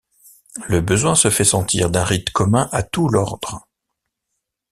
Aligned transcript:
Le 0.67 0.81
besoin 0.81 1.13
se 1.13 1.29
fait 1.29 1.43
sentir 1.43 1.91
d’un 1.91 2.03
rite 2.03 2.31
commun 2.31 2.69
à 2.71 2.81
tout 2.81 3.07
l’ordre. 3.07 3.67